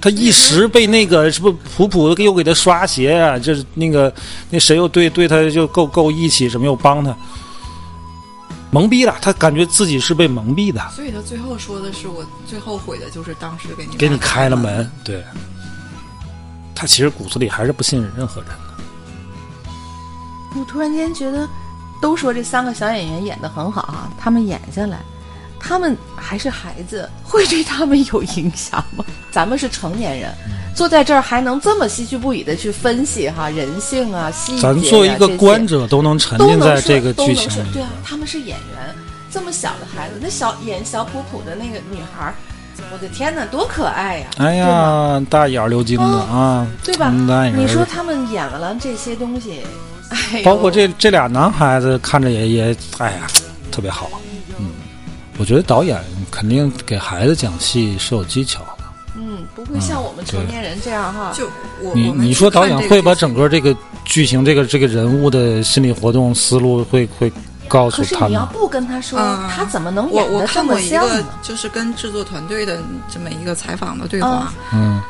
[0.00, 4.12] 他一时被那个是不是普普又给他刷鞋啊，就是那个
[4.50, 7.16] 那谁又对对他就够够义气，什么又帮他，
[8.72, 14.90] 蒙蔽了，他感觉自己是被蒙蔽的，所以他最后说的是：“我最后悔的就是当时给你给你开了门。
[15.04, 15.22] 对，
[16.74, 18.61] 他其实骨子里还是不信任任何人的。
[20.54, 21.48] 我突然间觉得，
[22.00, 24.98] 都说这三个小演员演的很好啊，他们演下来，
[25.58, 29.04] 他们还是孩子，会对他们有影响吗？
[29.32, 30.30] 咱们是成年人，
[30.74, 34.74] 坐在这儿还能这么唏嘘不已的去分析哈人性啊、细节、啊。
[34.74, 38.94] 咱作为一个观者，都能沉浸在这个都剧情对啊，他们是演员，
[39.30, 42.34] 这么小的孩子，那小演小普普的那个女孩儿，
[42.92, 44.26] 我的天哪，多可爱呀！
[44.36, 47.10] 哎呀，大眼儿溜金的啊，对吧？
[47.56, 49.62] 你说他们演完了这些东西，
[50.32, 53.26] 哎，包括这这俩男孩子看着也也，哎呀，
[53.70, 54.10] 特别好。
[54.58, 54.70] 嗯，
[55.38, 58.84] 我觉得导演肯定给孩子讲戏是有技巧的。
[59.14, 61.32] 嗯，不会像我们成年人这样哈。
[61.34, 61.46] 就
[61.80, 67.30] 我你我们你说导演会把整个这个剧情、这个这个人物的心理活动思路会会
[67.68, 68.28] 告诉他可是？
[68.28, 71.22] 你要不跟他说，嗯他怎么能我我看过一个？
[71.42, 75.00] 就是跟制作团队的这么一个采访的对话，嗯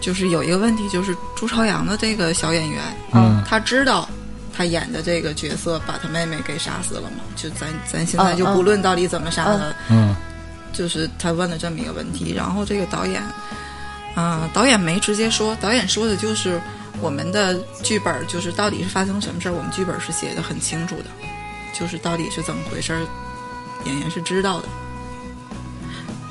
[0.00, 4.06] 就是有一个问题，就是朱朝阳的这个小演员，嗯他知道
[4.56, 7.18] 他演的这个角色把他妹妹给杀死了吗？
[7.36, 10.16] 就咱咱现在就不论到底怎么杀的，嗯
[10.72, 13.22] 就是他问了这么一个问题，然后这个导演，
[14.14, 16.60] 啊、导演没直接说，导演说的就是
[17.00, 21.04] 我们的剧本就是到底是发生什么事儿，我们剧本是写的很清楚的，
[21.78, 23.06] 就是到底是怎么回事儿，
[23.84, 24.68] 演员是知道的。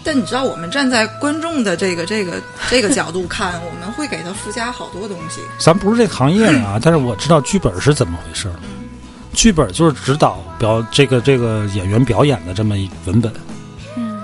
[0.05, 2.39] 但你知道，我们站在观众的这个这个
[2.69, 5.41] 这个角度看，我们会给他附加好多东西。
[5.57, 8.47] 咱不是这行业的啊，但是我知道剧本是怎么回事。
[9.33, 13.33] 剧本就是指导表这个这个演员表演的这么一文本。
[13.97, 14.21] 嗯，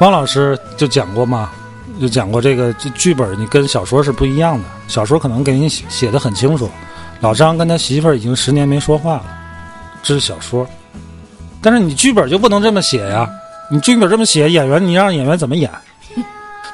[0.00, 1.50] 汪老师就讲过嘛，
[2.00, 6.68] 就讲过这个这剧本你跟小说是不一样的，小说可能给你写写的很清楚。
[7.20, 9.24] 老张跟他媳妇儿已经十年没说话了，
[10.02, 10.66] 这是小说，
[11.62, 13.30] 但是你剧本就不能这么写呀。
[13.72, 15.70] 你剧本这么写，演员你让演员怎么演？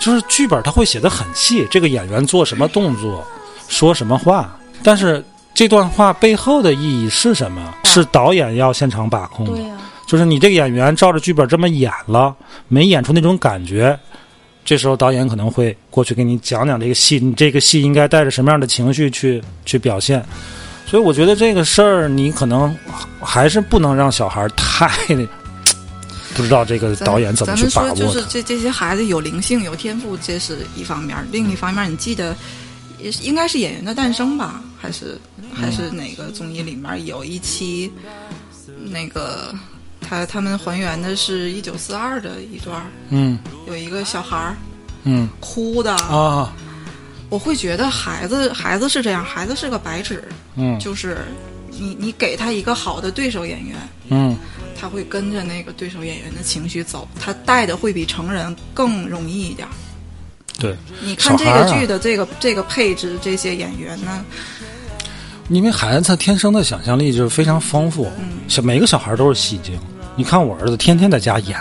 [0.01, 3.25] 就是剧本他会写的很细，这个演员做什么动作，
[3.69, 7.73] 说什么话，但是这段话背后的意义是什么？
[7.85, 9.63] 是导演要现场把控的。
[10.09, 12.35] 就是你这个演员照着剧本这么演了，
[12.67, 13.97] 没演出那种感觉，
[14.65, 20.25] 这时候导演可能会过去给你讲讲这个戏，你这个戏应该带着什么样的情绪去去表现。
[20.85, 22.75] 所以我觉得这个事儿，你可能
[23.21, 24.91] 还是不能让小孩太
[26.35, 28.27] 不知道这个导演怎么去把握咱们说，就是。
[28.29, 32.37] 这这些孩子有灵性、有天赋，这是一方面儿；另一方面儿，你记得，
[33.23, 34.63] 应该是《演员的诞生》吧？
[34.81, 35.19] 还是
[35.53, 37.91] 还是哪个综艺里面有一期，
[38.85, 39.53] 那个
[40.01, 43.39] 他他们还原的是一九四二的一段，嗯。
[43.67, 44.57] 有一个小孩儿
[45.05, 45.29] 嗯。
[45.41, 46.53] 哭的，啊。
[47.31, 50.23] 我会觉得孩子孩子是这样，孩子是个白纸，
[50.55, 50.79] 嗯。
[50.79, 51.19] 就是
[51.71, 53.77] 你你给他一个好的对手演员，
[54.11, 54.37] 嗯
[54.81, 59.71] 他会跟着那个对手演员的情绪走，他带的会比成人更容易一点儿。
[60.59, 64.25] 对，你看这个剧的这个这个配置，这些演员呢，
[65.49, 69.79] 因为孩子他天生的想象力就是非常丰富，嗯小每个小孩都是戏精。
[70.17, 71.57] 你看我儿子天天在家演，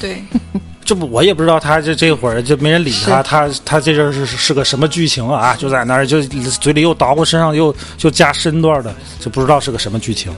[0.00, 0.22] 对，
[0.84, 5.56] 这不我也不知道他这这会儿就没人理他，他他这阵儿是是个什么剧情啊？
[5.56, 10.32] 就在那儿就嘴里又捣鼓，身上又就加身段的，就不知道是个什么剧情。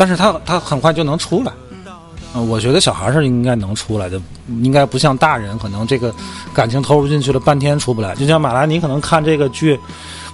[0.00, 1.52] 但是他他很快就能出来。
[2.34, 4.18] 嗯，我觉得小孩是应该能出来的，
[4.62, 6.14] 应该不像大人，可能这个
[6.54, 8.14] 感情投入进去了半天出不来。
[8.14, 9.78] 就像马来，你可能看这个剧，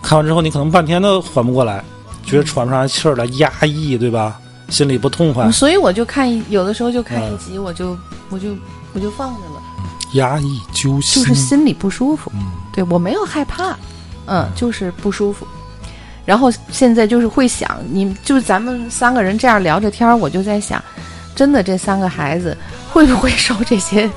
[0.00, 1.84] 看完之后你可能半天都缓不过来，
[2.24, 4.38] 觉得喘不上来气儿来，压抑，对吧？
[4.68, 7.98] 心里不痛快，所以我就看一有的时候就看一嗯集，我就
[8.30, 8.50] 我就
[8.92, 9.62] 我就放着了，
[10.12, 12.30] 压抑揪心，就是心里不舒服。
[12.34, 12.40] 嗯
[12.72, 13.74] 对我没有害怕，
[14.26, 15.46] 嗯，就是不舒服。
[16.26, 20.82] 然后现在就是会想，你就咱们三个人这样聊着天儿，我就在想，
[21.34, 22.54] 真的这三个孩子
[22.90, 24.10] 会不会受这些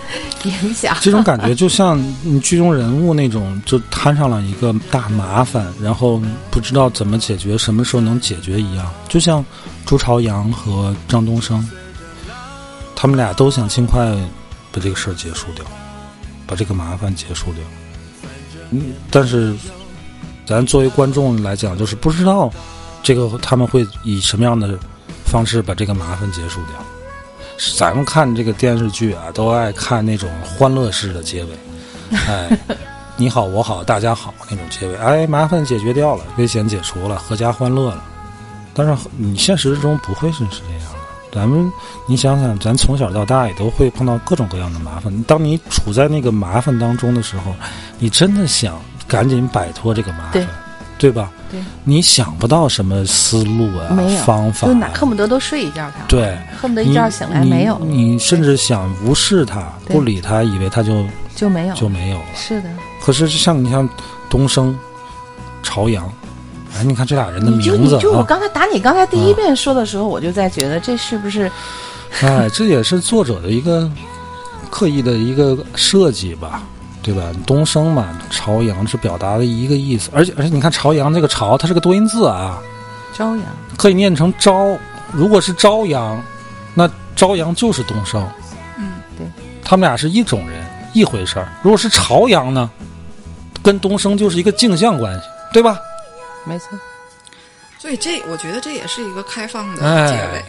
[0.43, 0.97] 影响？
[1.01, 6.19] 这种感觉就像你剧中人物那种，就摊上了一个大麻烦，然后
[6.49, 8.91] 不知道怎么解决，什么时候能解决一样。
[9.07, 9.45] 就像
[9.85, 11.63] 朱朝阳和张东升，
[12.95, 14.15] 他们俩都想尽快
[14.71, 15.63] 把这个事儿结束掉，
[16.47, 17.63] 把这个麻烦结束掉。
[18.71, 19.55] 嗯，但是
[20.49, 22.51] 咱作为观众来讲，就是不知道
[23.03, 24.79] 这个他们会以什么样的
[25.23, 26.73] 方式把这个麻烦结束掉。
[27.77, 31.49] 咱们看这个电视剧啊，都爱看那种欢乐式的结尾，
[32.27, 32.49] 哎，
[33.15, 38.03] 你好我好大家好那种结尾，哎，麻烦解决掉了，危险解除了，阖家欢乐了。
[38.73, 40.99] 但是你现实中不会是是这样的。
[41.31, 41.71] 咱们
[42.07, 45.15] 你想想，咱从小到大也都会碰到各种各样的麻烦。
[45.27, 47.53] 当你处在那个麻烦当中的时候，
[47.99, 50.47] 你真的想赶紧摆脱这个麻烦，对。
[50.99, 51.31] 对吧？
[51.49, 56.37] 对，你想不到什么思路啊、没有方法、就恨不得都睡一觉他，对。
[56.59, 57.75] 恨不得一觉醒来没有。
[57.75, 61.69] 了，你，你甚至想无视他，不理他，以为他就就没有。
[61.73, 61.79] 了。
[61.79, 62.25] 就没有了。
[62.35, 62.69] 是的，
[63.01, 63.87] 可是像你像
[64.29, 64.77] 东升、
[65.63, 66.11] 朝阳，
[66.75, 71.49] 哎，你看这俩人的名字啊，你就我刚才打你刚才第一遍说的时候，我就在觉得这是不是
[72.21, 73.89] 哎，这也是作者的一个
[74.69, 76.61] 刻意的一个设计吧，
[77.01, 77.23] 对吧？
[77.47, 82.59] 东升嘛，朝阳是表达的一个意思，而且而且你看朝阳这个朝，它是个多音字啊，
[83.15, 83.45] 朝阳？
[83.77, 84.77] 可以念成朝。
[85.11, 86.21] 如果是朝阳，
[86.75, 88.21] 那朝阳就是东升。
[88.77, 89.25] 嗯，对，
[89.63, 91.47] 他们俩是一种人，一回事儿。
[91.63, 92.69] 如果是朝阳呢，
[93.63, 95.79] 跟东升就是一个镜像关系，对吧？
[96.45, 96.77] 没错，
[97.79, 100.43] 所以这我觉得这也是一个开放的哎结尾。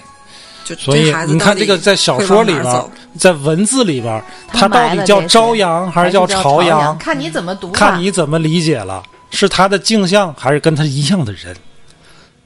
[0.64, 2.84] 就所以你看，这个在小说里边
[3.18, 6.96] 在文字里边儿，它到底叫朝阳还是叫朝朝阳？
[6.98, 7.72] 看你怎么读。
[7.72, 11.56] 看你怎么理解了，是他的镜像还是跟他一样的人？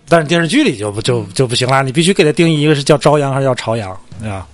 [0.09, 4.47] 但是电视剧里就不就就不行了，你必须给他定义一个是叫朝阳还是叫朝阳，对吧？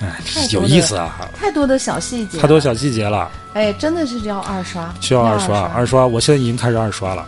[0.00, 0.16] 哎，
[0.50, 7.26] 有意思啊，太多的小细节，太多小细节了，哎，真的是要二刷，需要二刷，二刷，我现在已经开始二刷了。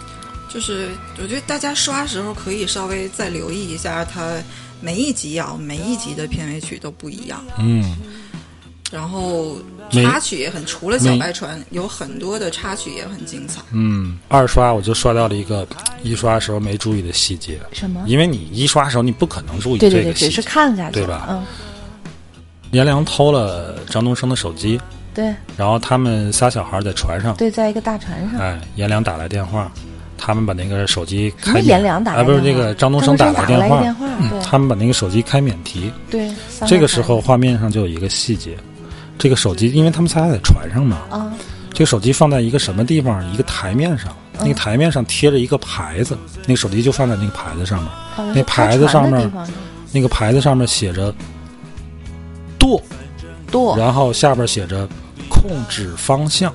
[0.49, 0.89] 就是
[1.21, 4.35] 我觉得大家刷时候可以稍微再留意一下，它
[4.81, 7.45] 每一集啊，每一集的片尾曲都不一样。
[7.59, 7.97] 嗯，
[8.91, 9.57] 然后
[9.91, 13.61] 插曲也很，除了小白船，有很多的插曲也很精彩。
[13.73, 15.67] 嗯，二刷我就刷到了一个
[16.03, 18.03] 一刷的时候没注意的细节，什么？
[18.07, 20.49] 因为你一刷的时候你不可能注意对对对，只是这个细节。
[20.49, 21.45] 看下去，对吧嗯，
[22.71, 24.81] 颜良偷了张东升的手机，
[25.13, 29.71] 对然后他们仨小孩在船上，对，在一个大船上，哎，颜良打来电话，
[30.21, 35.91] 他们把那个手机开免良打来啊，不是那个张东升升打来电话，电话，对他们把那个手机开免提。
[36.11, 36.31] 对，
[36.67, 38.55] 这个时候画面上就有一个细节，
[39.19, 41.33] 这个手机，因为他们仨在船上嘛，啊，
[41.73, 43.27] 这个手机放在一个什么地方？
[43.33, 49.33] 一个台面上，那个台面上贴着一个牌子，那个手机就放在那个牌子上面，那牌子上面
[49.93, 51.13] 那个牌子上面写着
[52.61, 52.81] “舵”，
[53.51, 54.87] 舵然后下边写着
[55.31, 56.53] “控制方向”。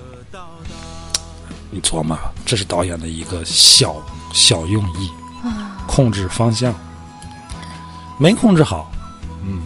[1.75, 3.97] 你琢磨，这是导演的一个小
[4.31, 5.11] 小用意，
[5.85, 6.73] 控制方向，
[8.17, 8.89] 没控制好，
[9.43, 9.63] 嗯，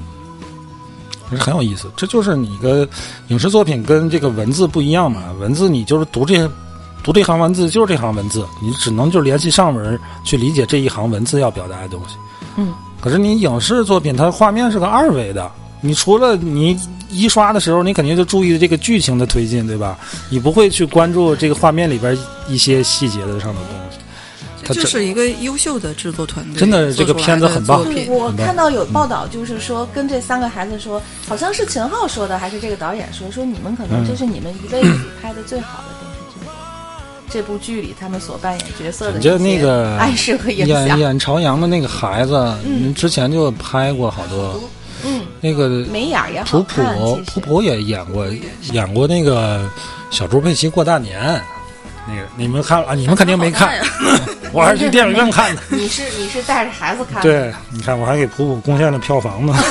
[1.30, 1.88] 这很有意思。
[1.96, 2.90] 这就是你个
[3.28, 6.50] 影视作品跟这个文字不一样嘛，文字你就是读这
[7.04, 12.16] 读这行文字就是这行文字，你只能就联系上文去理解这一行文字要表达的东西。
[12.56, 15.52] 嗯，可是你影视作品，它画面是个二维的，
[15.82, 19.98] 你除了你一刷的时候，你肯定就注意这个剧情的推进，对吧？
[20.30, 22.18] 你不会去关注这个画面里边
[22.48, 23.98] 一些细节的上的东西。
[24.66, 36.52] 它这就是一个优秀的制作团队，真的这个片子很棒我看到有报道，就是说跟这三个孩子说，好像是秦昊说的，还是这个导演说，说你们可能嗯这是你们一辈子拍的最好的电视剧。
[37.32, 44.62] 这部剧里他们所扮演角色的人家一些那个暗示和影演响，演朝阳的那个孩子，嗯之前就拍过好多，
[45.04, 48.28] 嗯，那个眉眼儿也普好看，普普普也演过
[48.74, 49.70] 演过那个
[50.10, 51.42] 小猪佩奇过大年，
[52.08, 52.94] 那个你们看了啊？
[52.94, 53.80] 你们肯定没看，
[54.52, 55.62] 我还是去电影院看的。
[55.70, 59.54] 你是你是带着孩子看的，对，你看我还给普普贡献了票房呢。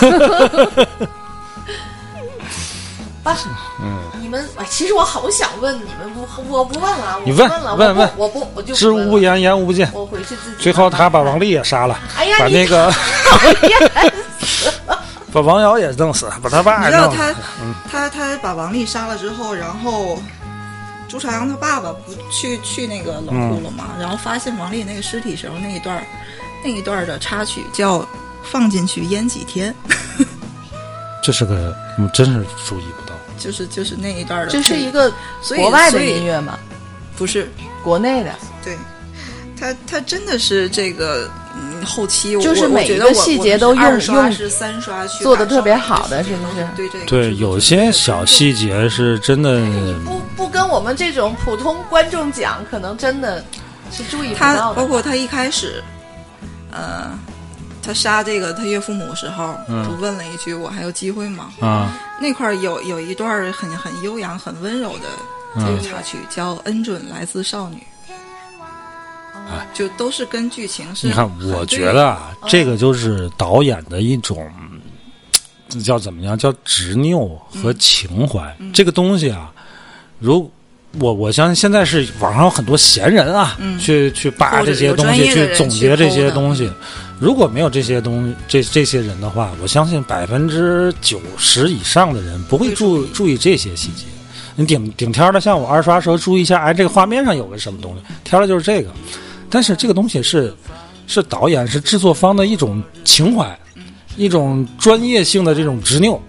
[3.22, 3.36] 吧？
[3.80, 9.86] 嗯，你们哎，其实我好想问你们，不，我不问了，我你问问了，问问我不，我就知无不言，言无不尽。
[9.92, 10.56] 我回去自己。
[10.58, 14.12] 最后他把王丽也杀了，哎呀，把那个讨厌
[15.32, 17.16] 把王瑶也弄死，把他爸你也弄死。
[17.16, 17.34] 知道
[17.90, 20.22] 他他他把王丽杀了之后，然后
[21.08, 26.02] 朱朝阳他爸爸不去去那个冷库了嘛，然后发现王丽那个尸体时候那一段儿
[26.64, 28.06] 那一段的插曲叫
[28.42, 29.74] 放进去腌几天，
[31.22, 33.14] 这是个，我真是注意不到。
[33.38, 34.50] 就是就是那一段儿的。
[34.52, 36.58] 这是一个所以国外的音乐吗？
[37.16, 37.50] 不是
[37.82, 38.32] 国内的，
[38.64, 38.76] 对，
[39.58, 49.60] 他他真的是这个嗯后期我就是我每一个觉得我细节都用用刷是三刷去做得感受特别好的是不是都对这个对，有些小细节是真的。
[50.04, 53.42] 不不跟我们这种普通观众讲，可能真的
[53.90, 54.74] 是注意不他到的。
[54.80, 55.82] 包括他一开始，
[56.70, 57.10] 呃，
[57.82, 61.92] 他杀这个他岳父母时候，嗯不问了一句“我还有机会吗啊，”？
[62.20, 65.08] 那块儿有有一段儿很很悠扬、很温柔的
[65.56, 67.76] 这个插曲，叫《恩准来自少女》。
[69.72, 74.50] 就都是跟剧情是你看，我觉得啊，这个就是导演的一种，
[75.68, 76.36] 这叫怎么样？
[76.36, 78.54] 叫执拗和情怀。
[78.58, 79.52] 嗯这个东西啊，
[80.18, 80.50] 如
[80.98, 86.74] 我我相信现在是网上有很多闲人啊，去去扒这些东西，去总结这些东西嗯。
[87.20, 94.04] 如果没有这些东这这些人的话，我相信百分之九十以上的人不会会注注意这些细节。
[94.56, 98.90] 你顶顶天儿的，像我二刷时候注意一下，哎，这个画面上有个什么东西，天的就是这个。
[99.50, 100.54] 但是这个东西是
[101.06, 103.58] 是导演是制作方的一种情怀，
[104.16, 106.20] 一种专业性的这种执拗。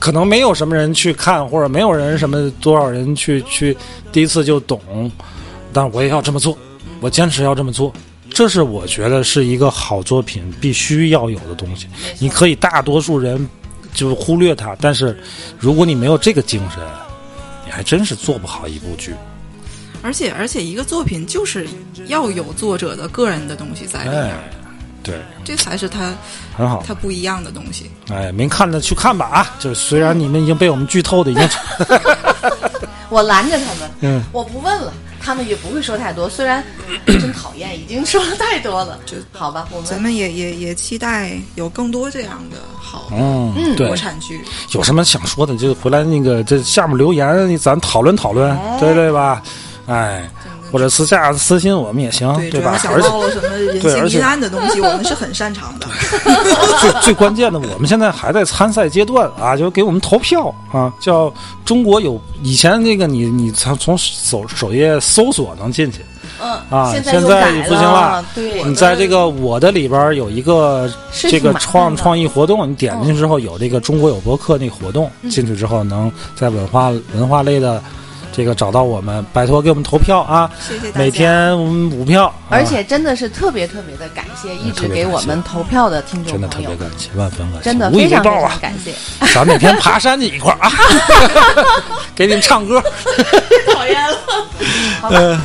[0.00, 3.76] 可能没有什么人去看，或者没有人什么多少人去去
[4.12, 4.80] 第一次就懂，
[5.72, 6.56] 但我也要这么做，
[7.00, 7.92] 我坚持要这么做。
[8.30, 11.88] 这是我觉得是一个好作品必须要有的东西。
[12.20, 13.48] 你可以大多数人
[13.92, 15.18] 就忽略它，但是
[15.58, 16.80] 如果你没有这个精神，
[17.64, 19.12] 你还真是做不好一部剧。
[20.02, 21.66] 而且而且一个作品就是
[22.06, 24.50] 要有作者的个人的东西在里面，哎，
[25.02, 26.14] 对，这才是他
[26.56, 26.82] 很好。
[26.86, 27.90] 他不一样的东西。
[28.10, 29.56] 哎，没看的去看吧啊！
[29.58, 31.48] 就是虽然你们已经被我们剧透的已经，
[33.10, 36.28] 我拦着他们，嗯，我不问了，他们也不会说太多。
[36.28, 36.62] 虽然
[37.06, 38.98] 真讨厌，已经说了太多了。
[39.06, 44.40] 就好吧，我们咱们也也也期待有更多这样的好嗯，对国，产剧。
[44.72, 49.42] 有什么想说的就回来那个这下面留言，咱讨论讨论，哎对对吧？
[49.88, 50.30] 哎，
[50.70, 52.78] 或者私下私信我们也行，对，吧？
[52.90, 55.86] 而且到了什么人性阴暗的东西，我们是很擅长的。
[56.80, 61.32] 最最关键的，我们现在还在参赛阶段啊，就给我们投票啊，叫
[61.64, 66.00] 中国有以前那个你你从从首首页搜索能进去，
[66.38, 77.82] 嗯啊现在不行了对，你在这个我的里边有一个这个创创意活动，你点进去之后有这个中国有博客那个活动，进去之后能在文化文化类的
[78.38, 80.48] 这个找到我们，拜托给我们投票啊！
[80.60, 80.98] 谢谢大家。
[81.00, 88.22] 每天我们五票，而啊且真的是特别特别的感谢一直给我们投票的听众真的特别，感谢，万分感谢，真的非常
[88.60, 88.94] 感谢。
[89.34, 90.70] 咱哪天爬山去一块儿啊，
[92.14, 92.80] 给你们唱歌。
[93.74, 94.16] 讨厌了，
[95.00, 95.40] 好吧，呃，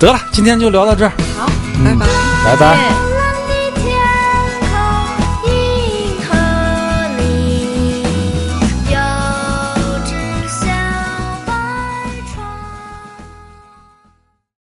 [0.00, 1.46] 得了，今天就聊到这儿，好，
[1.84, 2.06] 拜拜。
[2.46, 3.07] 拜拜。